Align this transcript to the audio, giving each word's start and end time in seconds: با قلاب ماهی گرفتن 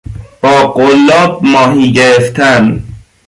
با 0.41 0.67
قلاب 0.67 1.39
ماهی 1.45 1.91
گرفتن 1.91 2.83